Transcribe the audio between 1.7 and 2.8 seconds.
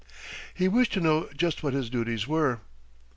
his duties were.